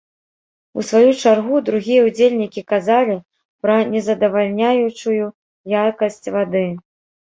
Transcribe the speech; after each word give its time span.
У 0.79 0.85
сваю 0.87 1.11
чаргу 1.23 1.57
другія 1.67 2.07
ўдзельнікі 2.07 2.65
казалі 2.73 3.19
пра 3.67 3.79
незадавальняючую 3.93 5.33
якасць 5.87 6.23
вады. 6.37 6.69